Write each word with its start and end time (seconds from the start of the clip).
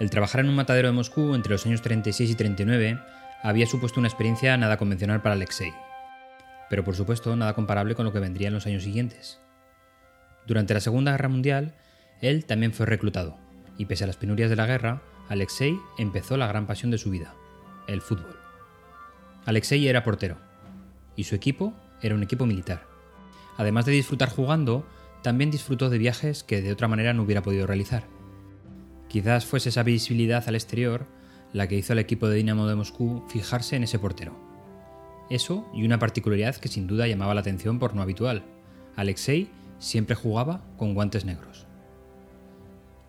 El 0.00 0.08
trabajar 0.08 0.40
en 0.40 0.48
un 0.48 0.54
matadero 0.56 0.88
de 0.88 0.94
Moscú 0.94 1.34
entre 1.34 1.52
los 1.52 1.66
años 1.66 1.82
36 1.82 2.30
y 2.30 2.34
39 2.34 2.98
había 3.42 3.66
supuesto 3.66 4.00
una 4.00 4.08
experiencia 4.08 4.56
nada 4.56 4.78
convencional 4.78 5.20
para 5.20 5.34
Alexei, 5.34 5.74
pero 6.70 6.82
por 6.84 6.96
supuesto 6.96 7.36
nada 7.36 7.52
comparable 7.52 7.94
con 7.94 8.06
lo 8.06 8.12
que 8.12 8.18
vendría 8.18 8.48
en 8.48 8.54
los 8.54 8.66
años 8.66 8.82
siguientes. 8.82 9.40
Durante 10.46 10.72
la 10.72 10.80
Segunda 10.80 11.12
Guerra 11.12 11.28
Mundial, 11.28 11.74
él 12.22 12.46
también 12.46 12.72
fue 12.72 12.86
reclutado, 12.86 13.36
y 13.76 13.84
pese 13.84 14.04
a 14.04 14.06
las 14.06 14.16
penurias 14.16 14.48
de 14.48 14.56
la 14.56 14.64
guerra, 14.64 15.02
Alexei 15.28 15.78
empezó 15.98 16.38
la 16.38 16.46
gran 16.46 16.66
pasión 16.66 16.90
de 16.90 16.96
su 16.96 17.10
vida, 17.10 17.34
el 17.86 18.00
fútbol. 18.00 18.38
Alexei 19.44 19.86
era 19.86 20.02
portero, 20.02 20.38
y 21.14 21.24
su 21.24 21.34
equipo 21.34 21.74
era 22.00 22.14
un 22.14 22.22
equipo 22.22 22.46
militar. 22.46 22.86
Además 23.58 23.84
de 23.84 23.92
disfrutar 23.92 24.30
jugando, 24.30 24.86
también 25.22 25.50
disfrutó 25.50 25.90
de 25.90 25.98
viajes 25.98 26.42
que 26.42 26.62
de 26.62 26.72
otra 26.72 26.88
manera 26.88 27.12
no 27.12 27.22
hubiera 27.22 27.42
podido 27.42 27.66
realizar. 27.66 28.04
Quizás 29.10 29.44
fuese 29.44 29.70
esa 29.70 29.82
visibilidad 29.82 30.44
al 30.46 30.54
exterior 30.54 31.04
la 31.52 31.66
que 31.66 31.74
hizo 31.74 31.92
al 31.92 31.98
equipo 31.98 32.28
de 32.28 32.36
Dinamo 32.36 32.68
de 32.68 32.76
Moscú 32.76 33.24
fijarse 33.28 33.74
en 33.74 33.82
ese 33.82 33.98
portero. 33.98 34.36
Eso 35.28 35.68
y 35.74 35.84
una 35.84 35.98
particularidad 35.98 36.54
que 36.54 36.68
sin 36.68 36.86
duda 36.86 37.08
llamaba 37.08 37.34
la 37.34 37.40
atención 37.40 37.80
por 37.80 37.96
no 37.96 38.02
habitual. 38.02 38.44
Alexei 38.94 39.48
siempre 39.80 40.14
jugaba 40.14 40.62
con 40.76 40.94
guantes 40.94 41.24
negros. 41.24 41.66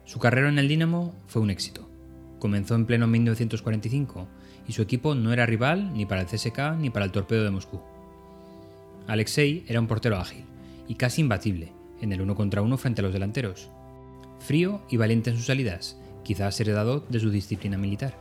Su 0.05 0.18
carrera 0.18 0.50
en 0.50 0.58
el 0.58 0.68
Dinamo 0.68 1.14
fue 1.27 1.44
un 1.44 1.52
éxito. 1.52 1.88
Comenzó 2.40 2.74
en 2.74 2.88
pleno 2.88 3.05
1945 3.05 4.27
y 4.68 4.74
su 4.74 4.82
equipo 4.82 5.13
no 5.13 5.32
era 5.32 5.46
rival 5.46 5.94
ni 5.94 6.08
para 6.08 6.22
el 6.22 6.27
CSK 6.27 6.77
ni 6.80 6.90
para 6.90 7.05
el 7.05 7.12
Torpedo 7.12 7.44
de 7.44 7.52
Moscú. 7.52 7.80
Alexei 9.05 9.63
era 9.68 9.80
un 9.80 9.86
portero 9.86 10.18
ágil 10.18 10.46
y 10.88 10.96
casi 10.96 11.22
imbatible 11.22 11.74
en 12.02 12.12
el 12.12 12.22
uno 12.22 12.34
contra 12.34 12.63
uno 12.63 12.80
frente 12.80 13.02
a 13.02 13.04
los 13.04 13.13
delanteros. 13.13 13.70
Frío 14.45 14.81
y 14.90 14.98
valiente 14.98 15.30
en 15.30 15.38
sus 15.38 15.45
salidas, 15.45 15.98
quizás 16.23 16.59
heredado 16.59 17.05
de 17.09 17.20
su 17.20 17.30
disciplina 17.30 17.77
militar. 17.77 18.16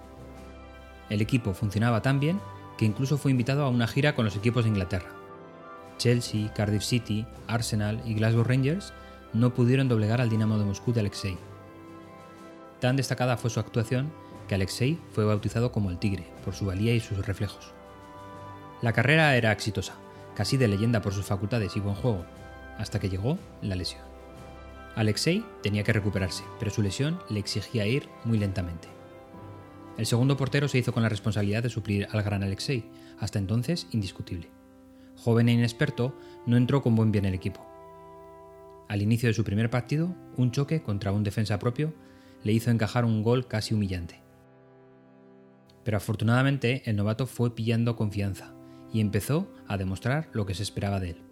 El 1.08 1.22
equipo 1.22 1.54
funcionaba 1.54 2.02
tan 2.02 2.20
bien 2.20 2.40
que 2.76 2.84
incluso 2.84 3.18
fue 3.18 3.30
invitado 3.30 3.64
a 3.64 3.68
una 3.68 3.86
gira 3.86 4.14
con 4.14 4.24
los 4.24 4.36
equipos 4.36 4.64
de 4.64 4.70
Inglaterra. 4.70 5.10
Chelsea, 5.98 6.52
Cardiff 6.54 6.82
City, 6.82 7.26
Arsenal 7.46 8.00
y 8.06 8.14
Glasgow 8.14 8.44
Rangers 8.44 8.92
no 9.32 9.54
pudieron 9.54 9.88
doblegar 9.88 10.20
al 10.20 10.30
Dinamo 10.30 10.58
de 10.58 10.64
Moscú 10.64 10.92
de 10.92 11.00
Alexei. 11.00 11.36
Tan 12.80 12.96
destacada 12.96 13.36
fue 13.36 13.50
su 13.50 13.60
actuación 13.60 14.12
que 14.48 14.54
Alexei 14.54 14.98
fue 15.12 15.24
bautizado 15.24 15.72
como 15.72 15.90
el 15.90 15.98
Tigre 15.98 16.26
por 16.44 16.54
su 16.54 16.66
valía 16.66 16.94
y 16.94 17.00
sus 17.00 17.24
reflejos. 17.26 17.72
La 18.82 18.92
carrera 18.92 19.36
era 19.36 19.52
exitosa, 19.52 19.94
casi 20.34 20.56
de 20.56 20.68
leyenda 20.68 21.02
por 21.02 21.12
sus 21.12 21.26
facultades 21.26 21.76
y 21.76 21.80
buen 21.80 21.94
juego, 21.94 22.24
hasta 22.78 22.98
que 22.98 23.10
llegó 23.10 23.38
la 23.62 23.76
lesión. 23.76 24.09
Alexei 24.96 25.44
tenía 25.62 25.84
que 25.84 25.92
recuperarse, 25.92 26.44
pero 26.58 26.70
su 26.70 26.82
lesión 26.82 27.20
le 27.28 27.38
exigía 27.38 27.86
ir 27.86 28.08
muy 28.24 28.38
lentamente. 28.38 28.88
El 29.96 30.06
segundo 30.06 30.36
portero 30.36 30.66
se 30.68 30.78
hizo 30.78 30.92
con 30.92 31.02
la 31.02 31.08
responsabilidad 31.08 31.62
de 31.62 31.68
suplir 31.68 32.08
al 32.10 32.22
gran 32.22 32.42
Alexei, 32.42 32.84
hasta 33.18 33.38
entonces 33.38 33.86
indiscutible. 33.92 34.48
Joven 35.16 35.48
e 35.48 35.52
inexperto, 35.52 36.16
no 36.46 36.56
entró 36.56 36.82
con 36.82 36.96
buen 36.96 37.12
pie 37.12 37.18
en 37.20 37.26
el 37.26 37.34
equipo. 37.34 37.66
Al 38.88 39.02
inicio 39.02 39.28
de 39.28 39.34
su 39.34 39.44
primer 39.44 39.70
partido, 39.70 40.14
un 40.36 40.50
choque 40.50 40.82
contra 40.82 41.12
un 41.12 41.22
defensa 41.22 41.58
propio 41.58 41.92
le 42.42 42.52
hizo 42.52 42.70
encajar 42.70 43.04
un 43.04 43.22
gol 43.22 43.46
casi 43.46 43.74
humillante. 43.74 44.20
Pero 45.84 45.96
afortunadamente 45.96 46.82
el 46.86 46.96
novato 46.96 47.26
fue 47.26 47.54
pillando 47.54 47.96
confianza 47.96 48.54
y 48.92 49.00
empezó 49.00 49.52
a 49.68 49.76
demostrar 49.76 50.28
lo 50.32 50.46
que 50.46 50.54
se 50.54 50.62
esperaba 50.62 50.98
de 50.98 51.10
él. 51.10 51.22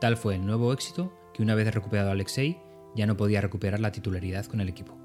Tal 0.00 0.16
fue 0.16 0.36
el 0.36 0.46
nuevo 0.46 0.72
éxito 0.72 1.12
que 1.34 1.42
una 1.42 1.54
vez 1.54 1.74
recuperado 1.74 2.10
Alexei 2.10 2.58
ya 2.94 3.06
no 3.06 3.16
podía 3.16 3.40
recuperar 3.40 3.80
la 3.80 3.92
titularidad 3.92 4.46
con 4.46 4.60
el 4.60 4.68
equipo. 4.68 4.98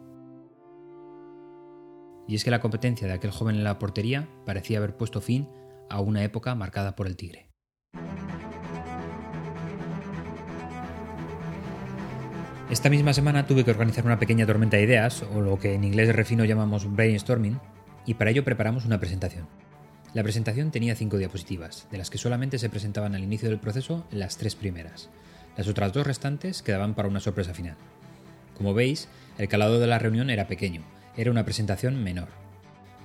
Y 2.28 2.36
es 2.36 2.44
que 2.44 2.52
la 2.52 2.60
competencia 2.60 3.08
de 3.08 3.14
aquel 3.14 3.32
joven 3.32 3.56
en 3.56 3.64
la 3.64 3.78
portería 3.78 4.28
parecía 4.46 4.80
haber 4.80 4.98
puesto 4.98 5.22
fin 5.22 5.48
a 5.90 6.00
una 6.00 6.24
época 6.24 6.56
marcada 6.56 6.96
por 6.96 7.08
el 7.08 7.16
Tigre. 7.16 7.50
Esta 12.72 12.90
misma 12.90 13.14
semana 13.14 13.46
tuve 13.46 13.64
que 13.64 13.70
organizar 13.70 14.06
una 14.06 14.18
pequeña 14.18 14.48
tormenta 14.48 14.78
de 14.78 14.84
ideas, 14.84 15.24
o 15.36 15.40
lo 15.40 15.60
que 15.60 15.76
en 15.76 15.84
inglés 15.84 16.16
refino 16.16 16.46
llamamos 16.46 16.92
brainstorming, 16.92 17.60
y 18.08 18.16
para 18.16 18.32
ello 18.32 18.44
preparamos 18.44 18.86
una 18.86 19.00
presentación. 19.00 19.48
La 20.16 20.24
presentación 20.24 20.72
tenía 20.72 20.96
cinco 20.96 21.18
diapositivas, 21.18 21.88
de 21.92 22.00
las 22.00 22.10
que 22.10 22.18
solamente 22.18 22.58
se 22.58 22.70
presentaban 22.70 23.14
al 23.14 23.24
inicio 23.24 23.50
del 23.50 23.60
proceso 23.60 24.08
las 24.10 24.38
tres 24.38 24.56
primeras. 24.56 25.10
Las 25.58 25.68
otras 25.68 25.94
dos 25.94 26.06
restantes 26.06 26.62
quedaban 26.62 26.96
para 26.96 27.08
una 27.08 27.20
sorpresa 27.20 27.54
final. 27.54 27.76
Como 28.58 28.74
veis, 28.74 29.08
el 29.38 29.48
calado 29.48 29.80
de 29.80 29.88
la 29.88 30.00
reunión 30.00 30.30
era 30.30 30.48
pequeño, 30.48 30.82
era 31.18 31.32
una 31.32 31.46
presentación 31.46 32.04
menor. 32.04 32.28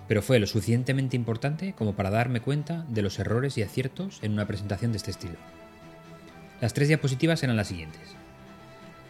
Pero 0.09 0.23
fue 0.23 0.41
lo 0.41 0.47
suficientemente 0.47 1.17
importante 1.17 1.73
como 1.75 1.95
para 1.95 2.11
darme 2.11 2.41
cuenta 2.41 2.85
de 2.89 3.03
los 3.03 3.19
errores 3.19 3.57
y 3.57 3.63
aciertos 3.63 4.19
en 4.23 4.33
una 4.33 4.47
presentación 4.47 4.93
de 4.93 4.99
este 4.99 5.13
estilo. 5.13 5.37
Las 6.61 6.75
tres 6.75 6.89
diapositivas 6.89 7.43
eran 7.43 7.57
las 7.57 7.69
siguientes. 7.69 8.03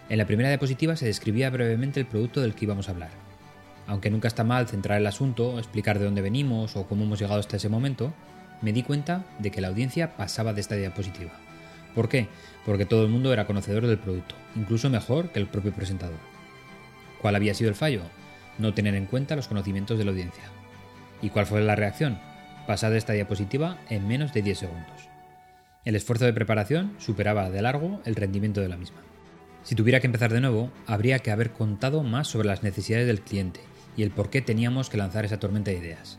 En 0.09 0.19
la 0.19 0.27
primera 0.27 0.49
diapositiva 0.49 0.97
se 0.97 1.07
describía 1.07 1.51
brevemente 1.51 2.01
el 2.01 2.07
producto 2.07 2.41
del 2.41 2.55
que 2.55 2.65
íbamos 2.67 2.89
a 2.89 2.93
hablar. 2.93 3.11
Aunque 3.87 4.11
nunca 4.11 4.29
está 4.29 4.45
mal 4.45 4.69
centrar 4.69 4.99
el 4.99 5.07
asunto, 5.07 5.59
explicar 5.59 5.99
de 5.99 6.05
dónde 6.05 6.21
venimos 6.21 6.77
o 6.77 6.87
cómo 6.87 7.05
hemos 7.05 7.19
llegado 7.19 7.41
hasta 7.41 7.57
ese 7.57 7.69
momento, 7.69 8.13
me 8.61 8.73
di 8.73 8.83
cuenta 8.83 9.25
de 9.39 9.51
que 9.51 9.61
la 9.61 9.69
audiencia 9.69 10.17
pasaba 10.17 10.53
de 10.53 10.61
esta 10.61 10.77
diapositiva. 10.77 11.33
¿Por 11.95 12.09
qué? 12.09 12.29
Porque 12.65 12.87
todo 12.87 13.05
el 13.05 13.11
mundo 13.11 13.33
era 13.33 13.47
conocedor 13.47 13.87
del 13.87 13.99
producto, 13.99 14.35
incluso 14.57 14.91
mejor 14.91 15.31
que 15.31 15.41
el 15.41 15.47
propio 15.47 15.73
presentador. 15.73 16.19
¿Cuál 17.21 17.37
había 17.37 17.55
sido 17.55 17.71
el 17.71 17.77
fallo? 17.77 18.03
No 18.59 18.75
tener 18.75 18.95
en 18.95 19.07
cuenta 19.07 19.37
los 19.37 19.49
conocimientos 19.49 19.99
de 19.99 20.05
la 20.05 20.11
audiencia. 20.11 20.45
¿Y 21.23 21.31
cuál 21.31 21.47
fue 21.47 21.61
la 21.61 21.77
reacción? 21.77 22.19
Pasar 22.67 22.93
de 22.93 22.99
esta 22.99 23.13
diapositiva 23.13 23.79
en 23.89 24.07
menos 24.07 24.33
de 24.33 24.43
10 24.43 24.59
segundos. 24.59 25.09
El 25.85 25.97
esfuerzo 25.97 26.25
de 26.25 26.33
preparación 26.33 26.95
superaba 26.99 27.51
de 27.51 27.63
largo 27.63 28.01
el 28.05 28.15
rendimiento 28.15 28.61
de 28.61 28.69
la 28.69 28.77
misma. 28.77 29.01
Si 29.63 29.75
tuviera 29.75 30.01
que 30.01 30.07
empezar 30.07 30.33
de 30.33 30.41
nuevo, 30.41 30.71
habría 30.87 31.19
que 31.19 31.31
haber 31.31 31.51
contado 31.53 32.03
más 32.03 32.29
sobre 32.29 32.49
las 32.49 32.63
necesidades 32.63 33.07
del 33.07 33.21
cliente 33.21 33.61
y 33.97 34.03
el 34.03 34.11
por 34.11 34.31
qué 34.31 34.41
teníamos 34.41 34.89
que 34.89 34.97
lanzar 34.97 35.25
esa 35.25 35.39
tormenta 35.39 35.71
de 35.71 35.79
ideas. 35.79 36.19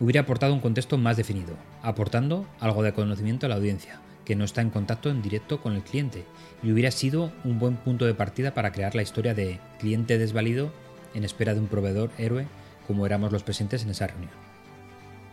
Hubiera 0.00 0.22
aportado 0.22 0.52
un 0.52 0.60
contexto 0.60 0.98
más 0.98 1.16
definido, 1.16 1.56
aportando 1.82 2.46
algo 2.60 2.82
de 2.82 2.92
conocimiento 2.92 3.46
a 3.46 3.48
la 3.48 3.54
audiencia, 3.54 4.00
que 4.24 4.36
no 4.36 4.44
está 4.44 4.60
en 4.60 4.70
contacto 4.70 5.10
en 5.10 5.22
directo 5.22 5.60
con 5.60 5.74
el 5.74 5.82
cliente 5.82 6.24
y 6.62 6.72
hubiera 6.72 6.90
sido 6.90 7.32
un 7.44 7.58
buen 7.58 7.76
punto 7.76 8.06
de 8.06 8.14
partida 8.14 8.54
para 8.54 8.72
crear 8.72 8.94
la 8.94 9.02
historia 9.02 9.34
de 9.34 9.60
cliente 9.78 10.18
desvalido 10.18 10.72
en 11.14 11.24
espera 11.24 11.54
de 11.54 11.60
un 11.60 11.68
proveedor 11.68 12.10
héroe 12.18 12.46
como 12.86 13.06
éramos 13.06 13.32
los 13.32 13.42
presentes 13.42 13.82
en 13.82 13.90
esa 13.90 14.06
reunión. 14.06 14.32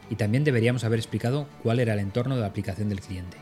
Y 0.10 0.16
también 0.16 0.44
deberíamos 0.44 0.84
haber 0.84 1.00
explicado 1.00 1.48
cuál 1.64 1.80
era 1.80 1.94
el 1.94 2.00
entorno 2.00 2.36
de 2.36 2.42
la 2.42 2.48
aplicación 2.48 2.90
del 2.90 3.02
cliente. 3.02 3.38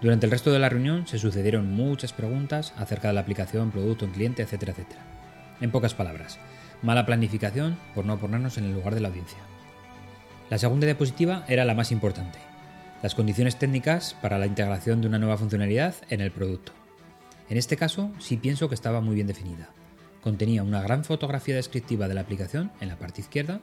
Durante 0.00 0.26
el 0.26 0.32
resto 0.32 0.50
de 0.50 0.58
la 0.58 0.68
reunión 0.68 1.06
se 1.06 1.18
sucedieron 1.18 1.72
muchas 1.72 2.12
preguntas 2.12 2.74
acerca 2.76 3.08
de 3.08 3.14
la 3.14 3.20
aplicación, 3.20 3.70
producto, 3.70 4.04
en 4.04 4.10
cliente, 4.10 4.42
etcétera, 4.42 4.72
etcétera. 4.72 5.02
En 5.60 5.70
pocas 5.70 5.94
palabras, 5.94 6.38
mala 6.82 7.06
planificación 7.06 7.78
por 7.94 8.04
no 8.04 8.18
ponernos 8.18 8.58
en 8.58 8.64
el 8.64 8.74
lugar 8.74 8.94
de 8.94 9.00
la 9.00 9.08
audiencia. 9.08 9.38
La 10.50 10.58
segunda 10.58 10.86
diapositiva 10.86 11.44
era 11.46 11.64
la 11.64 11.74
más 11.74 11.92
importante, 11.92 12.40
las 13.02 13.16
condiciones 13.16 13.58
técnicas 13.58 14.14
para 14.22 14.38
la 14.38 14.46
integración 14.46 15.00
de 15.00 15.08
una 15.08 15.18
nueva 15.18 15.36
funcionalidad 15.36 15.96
en 16.08 16.20
el 16.20 16.30
producto. 16.30 16.72
En 17.48 17.58
este 17.58 17.76
caso, 17.76 18.12
sí 18.18 18.36
pienso 18.36 18.68
que 18.68 18.76
estaba 18.76 19.00
muy 19.00 19.16
bien 19.16 19.26
definida. 19.26 19.70
Contenía 20.22 20.62
una 20.62 20.80
gran 20.82 21.04
fotografía 21.04 21.56
descriptiva 21.56 22.06
de 22.06 22.14
la 22.14 22.20
aplicación 22.20 22.70
en 22.80 22.88
la 22.88 22.98
parte 22.98 23.20
izquierda 23.20 23.60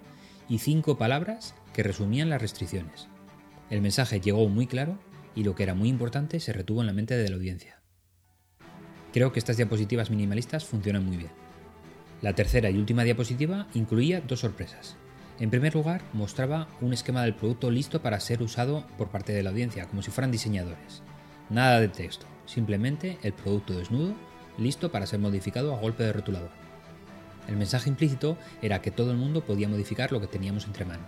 y 0.50 0.60
cinco 0.60 0.98
palabras 0.98 1.56
que 1.74 1.84
resumían 1.84 2.30
las 2.30 2.42
restricciones. 2.42 3.08
El 3.70 3.82
mensaje 3.82 4.20
llegó 4.20 4.48
muy 4.50 4.68
claro 4.68 5.00
y 5.36 5.44
lo 5.44 5.56
que 5.56 5.64
era 5.64 5.74
muy 5.74 5.88
importante 5.88 6.42
se 6.42 6.52
retuvo 6.52 6.82
en 6.82 6.88
la 6.88 6.94
mente 6.94 7.16
de 7.16 7.30
la 7.30 7.36
audiencia. 7.36 7.80
Creo 9.14 9.32
que 9.32 9.40
estas 9.40 9.56
diapositivas 9.58 10.10
minimalistas 10.10 10.66
funcionan 10.66 11.06
muy 11.06 11.16
bien. 11.16 11.32
La 12.22 12.34
tercera 12.34 12.70
y 12.70 12.78
última 12.78 13.06
diapositiva 13.06 13.68
incluía 13.74 14.20
dos 14.20 14.42
sorpresas. 14.42 14.98
En 15.40 15.50
primer 15.50 15.74
lugar, 15.74 16.02
mostraba 16.12 16.68
un 16.82 16.92
esquema 16.92 17.24
del 17.24 17.34
producto 17.34 17.72
listo 17.72 18.02
para 18.02 18.20
ser 18.20 18.44
usado 18.44 18.86
por 18.98 19.08
parte 19.08 19.32
de 19.32 19.42
la 19.42 19.52
audiencia, 19.52 19.88
como 19.88 20.02
si 20.02 20.12
fueran 20.12 20.32
diseñadores. 20.32 21.02
Nada 21.50 21.80
de 21.80 21.88
texto, 21.88 22.26
simplemente 22.46 23.18
el 23.24 23.32
producto 23.32 23.74
desnudo, 23.74 24.14
listo 24.58 24.92
para 24.92 25.06
ser 25.06 25.20
modificado 25.20 25.74
a 25.74 25.80
golpe 25.80 26.04
de 26.04 26.12
rotulador. 26.12 26.50
El 27.48 27.56
mensaje 27.56 27.90
implícito 27.90 28.38
era 28.62 28.82
que 28.82 28.92
todo 28.92 29.12
el 29.12 29.18
mundo 29.18 29.42
podía 29.46 29.70
modificar 29.70 30.12
lo 30.12 30.20
que 30.20 30.28
teníamos 30.28 30.66
entre 30.66 30.84
manos. 30.84 31.08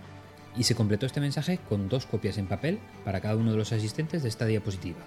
Y 0.56 0.64
se 0.64 0.74
completó 0.74 1.04
este 1.04 1.20
mensaje 1.20 1.58
con 1.68 1.90
dos 1.90 2.06
copias 2.06 2.38
en 2.38 2.46
papel 2.46 2.78
para 3.04 3.20
cada 3.20 3.36
uno 3.36 3.52
de 3.52 3.58
los 3.58 3.72
asistentes 3.72 4.22
de 4.22 4.30
esta 4.30 4.46
diapositiva. 4.46 5.00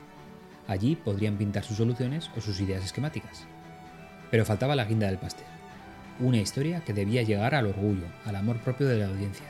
Allí 0.68 0.96
podrían 0.96 1.38
pintar 1.38 1.64
sus 1.64 1.78
soluciones 1.78 2.30
o 2.38 2.42
sus 2.42 2.60
ideas 2.62 2.86
esquemáticas. 2.86 3.46
Pero 4.30 4.46
faltaba 4.46 4.76
la 4.76 4.86
guinda 4.86 5.08
del 5.08 5.18
pastel 5.18 5.46
una 6.20 6.38
historia 6.38 6.82
que 6.82 6.94
debía 6.94 7.24
llegar 7.24 7.56
al 7.56 7.68
orgullo, 7.68 8.06
al 8.26 8.36
amor 8.36 8.58
propio 8.58 8.88
de 8.88 9.00
la 9.00 9.08
audiencia. 9.08 9.48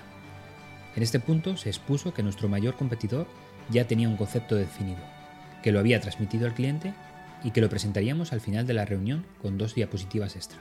En 0.95 1.03
este 1.03 1.19
punto 1.19 1.57
se 1.57 1.69
expuso 1.69 2.13
que 2.13 2.23
nuestro 2.23 2.47
mayor 2.49 2.75
competidor 2.75 3.27
ya 3.69 3.85
tenía 3.87 4.09
un 4.09 4.17
concepto 4.17 4.55
definido, 4.55 4.99
que 5.61 5.71
lo 5.71 5.79
había 5.79 5.99
transmitido 5.99 6.47
al 6.47 6.53
cliente 6.53 6.93
y 7.43 7.51
que 7.51 7.61
lo 7.61 7.69
presentaríamos 7.69 8.33
al 8.33 8.41
final 8.41 8.65
de 8.65 8.73
la 8.73 8.85
reunión 8.85 9.25
con 9.41 9.57
dos 9.57 9.75
diapositivas 9.75 10.35
extra. 10.35 10.59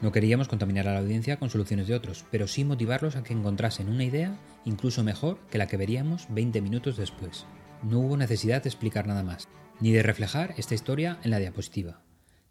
No 0.00 0.12
queríamos 0.12 0.46
contaminar 0.46 0.86
a 0.86 0.92
la 0.92 1.00
audiencia 1.00 1.38
con 1.38 1.50
soluciones 1.50 1.88
de 1.88 1.94
otros, 1.94 2.24
pero 2.30 2.46
sí 2.46 2.64
motivarlos 2.64 3.16
a 3.16 3.24
que 3.24 3.32
encontrasen 3.32 3.88
una 3.88 4.04
idea 4.04 4.38
incluso 4.64 5.02
mejor 5.02 5.38
que 5.50 5.58
la 5.58 5.66
que 5.66 5.76
veríamos 5.76 6.26
20 6.30 6.60
minutos 6.60 6.96
después. 6.96 7.46
No 7.82 7.98
hubo 7.98 8.16
necesidad 8.16 8.62
de 8.62 8.68
explicar 8.68 9.08
nada 9.08 9.24
más, 9.24 9.48
ni 9.80 9.90
de 9.90 10.02
reflejar 10.02 10.54
esta 10.56 10.74
historia 10.74 11.18
en 11.24 11.30
la 11.30 11.38
diapositiva. 11.38 12.00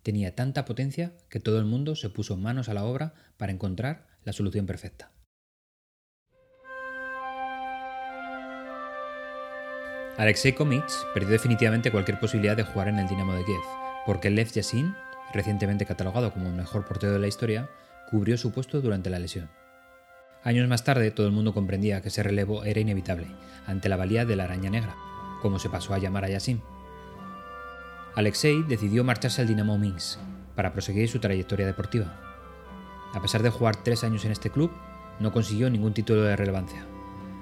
Tenía 0.08 0.36
tanta 0.36 0.64
potencia 0.64 1.12
que 1.28 1.42
todo 1.42 1.60
el 1.60 1.66
mundo 1.66 1.98
se 1.98 2.10
puso 2.10 2.38
manos 2.38 2.70
a 2.70 2.74
la 2.74 2.86
obra 2.86 3.14
para 3.36 3.52
encontrar 3.52 4.08
la 4.24 4.32
solución 4.32 4.66
perfecta. 4.66 5.12
Alexei 10.18 10.54
Komits 10.54 11.06
perdió 11.14 11.32
definitivamente 11.32 11.92
cualquier 11.92 12.22
posibilidad 12.22 12.56
de 12.56 12.64
jugar 12.64 12.88
en 12.88 13.00
el 13.00 13.08
Dinamo 13.10 13.34
de 13.34 13.44
Kiev, 13.44 13.60
porque 14.06 14.30
Lev 14.30 14.50
Yashin 14.50 14.96
recientemente 15.34 15.86
catalogado 15.86 16.32
como 16.32 16.48
el 16.48 16.54
mejor 16.54 16.86
portero 16.86 17.12
de 17.12 17.20
la 17.20 17.28
historia, 17.28 17.70
cubrió 18.10 18.38
su 18.38 18.54
puesto 18.54 18.80
durante 18.80 19.10
la 19.10 19.20
lesión. 19.20 19.50
Años 20.42 20.70
más 20.70 20.86
tarde, 20.86 21.12
todo 21.12 21.28
el 21.28 21.34
mundo 21.34 21.54
comprendía 21.54 22.02
que 22.02 22.08
ese 22.08 22.24
relevo 22.24 22.64
era 22.64 22.80
inevitable, 22.80 23.28
ante 23.66 23.90
la 23.90 23.98
valía 23.98 24.24
de 24.24 24.38
la 24.38 24.46
araña 24.46 24.70
negra, 24.70 24.96
como 25.42 25.60
se 25.60 25.70
pasó 25.70 25.94
a 25.94 26.00
llamar 26.00 26.24
a 26.24 26.30
Yassin. 26.30 26.62
Alexei 28.18 28.64
decidió 28.64 29.04
marcharse 29.04 29.42
al 29.42 29.48
Dinamo 29.48 29.78
Minsk 29.78 30.18
para 30.56 30.74
proseguir 30.74 31.08
su 31.08 31.20
trayectoria 31.20 31.68
deportiva. 31.68 32.20
A 33.14 33.22
pesar 33.22 33.44
de 33.44 33.52
jugar 33.52 33.76
tres 33.84 34.04
años 34.04 34.26
en 34.26 34.32
este 34.32 34.50
club, 34.50 34.72
no 35.20 35.32
consiguió 35.32 35.70
ningún 35.70 35.94
título 35.94 36.24
de 36.24 36.36
relevancia. 36.36 36.84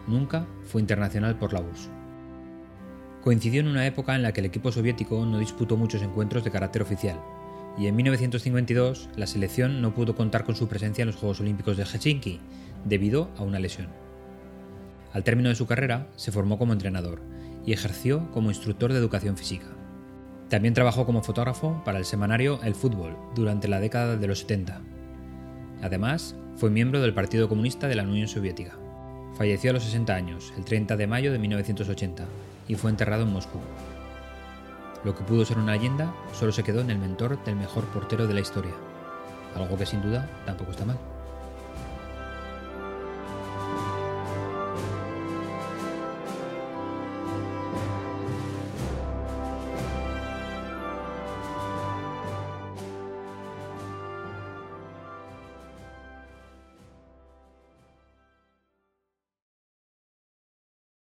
Nunca 0.06 0.46
fue 0.66 0.82
internacional 0.82 1.40
por 1.40 1.54
la 1.54 1.62
URSS. 1.62 1.90
Coincidió 3.24 3.62
en 3.62 3.70
una 3.70 3.88
época 3.88 4.16
en 4.16 4.22
la 4.22 4.34
que 4.34 4.42
el 4.42 4.48
equipo 4.48 4.70
soviético 4.70 5.26
no 5.26 5.40
disputó 5.40 5.78
muchos 5.78 6.02
encuentros 6.02 6.44
de 6.44 6.52
carácter 6.52 6.82
oficial, 6.82 7.22
y 7.78 7.88
en 7.88 7.96
1952 7.96 9.12
la 9.16 9.28
selección 9.28 9.82
no 9.82 9.94
pudo 9.94 10.14
contar 10.14 10.44
con 10.44 10.58
su 10.58 10.68
presencia 10.68 11.04
en 11.04 11.08
los 11.08 11.16
Juegos 11.16 11.40
Olímpicos 11.40 11.78
de 11.78 11.86
Helsinki 11.86 12.42
debido 12.84 13.30
a 13.38 13.44
una 13.44 13.60
lesión. 13.60 13.88
Al 15.14 15.24
término 15.24 15.48
de 15.48 15.56
su 15.56 15.68
carrera 15.68 16.10
se 16.18 16.34
formó 16.34 16.58
como 16.58 16.74
entrenador 16.74 17.22
y 17.66 17.72
ejerció 17.72 18.30
como 18.32 18.50
instructor 18.50 18.92
de 18.92 19.00
educación 19.00 19.38
física. 19.38 19.68
También 20.50 20.76
trabajó 20.76 21.06
como 21.06 21.24
fotógrafo 21.24 21.82
para 21.84 21.98
el 21.98 22.06
semanario 22.06 22.60
El 22.64 22.76
Fútbol 22.76 23.18
durante 23.34 23.68
la 23.68 23.80
década 23.80 24.16
de 24.16 24.28
los 24.28 24.40
70. 24.40 24.80
Además, 25.82 26.36
fue 26.56 26.70
miembro 26.70 27.02
del 27.02 27.14
Partido 27.16 27.50
Comunista 27.50 27.88
de 27.88 27.96
la 27.96 28.04
Unión 28.04 28.28
Soviética. 28.28 28.78
Falleció 29.36 29.72
a 29.72 29.74
los 29.74 29.84
60 29.84 30.14
años, 30.14 30.54
el 30.56 30.64
30 30.64 30.96
de 30.98 31.08
mayo 31.08 31.32
de 31.32 31.40
1980, 31.40 32.26
y 32.68 32.76
fue 32.76 32.92
enterrado 32.92 33.24
en 33.24 33.34
Moscú. 33.34 33.60
Lo 35.04 35.16
que 35.16 35.24
pudo 35.24 35.46
ser 35.46 35.58
una 35.58 35.74
leyenda 35.74 36.14
solo 36.34 36.52
se 36.52 36.64
quedó 36.64 36.82
en 36.82 36.92
el 36.92 37.00
mentor 37.00 37.44
del 37.44 37.56
mejor 37.56 37.84
portero 37.86 38.28
de 38.28 38.34
la 38.36 38.42
historia, 38.42 38.74
algo 39.56 39.78
que 39.78 39.86
sin 39.86 40.02
duda 40.02 40.30
tampoco 40.46 40.72
está 40.72 40.86
mal. 40.86 40.98